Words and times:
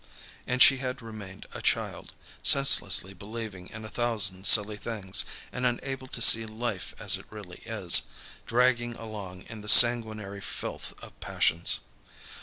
And 0.47 0.63
she 0.63 0.77
had 0.77 1.03
remained 1.03 1.45
a 1.53 1.61
child, 1.61 2.13
senselessly 2.41 3.13
believing 3.13 3.67
in 3.67 3.85
a 3.85 3.87
thousand 3.87 4.47
silly 4.47 4.75
things, 4.75 5.25
and 5.51 5.63
unable 5.63 6.07
to 6.07 6.23
see 6.23 6.43
life 6.47 6.95
as 6.97 7.17
it 7.17 7.25
really 7.29 7.61
is, 7.67 8.01
dragging 8.47 8.95
along 8.95 9.43
in 9.43 9.61
the 9.61 9.69
sanguinary 9.69 10.41
filth 10.41 10.95
of 11.03 11.19
passions. 11.19 11.81